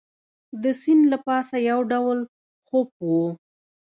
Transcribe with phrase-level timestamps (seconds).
[0.63, 2.19] د سیند له پاسه یو ډول
[2.67, 3.23] خوپ وو.